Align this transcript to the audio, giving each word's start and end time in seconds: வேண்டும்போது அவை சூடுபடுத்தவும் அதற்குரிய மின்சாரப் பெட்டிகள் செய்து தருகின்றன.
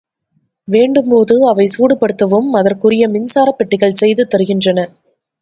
வேண்டும்போது 0.67 1.35
அவை 1.49 1.65
சூடுபடுத்தவும் 1.67 2.49
அதற்குரிய 2.53 3.07
மின்சாரப் 3.07 3.59
பெட்டிகள் 3.59 3.93
செய்து 3.93 4.27
தருகின்றன. 4.27 4.79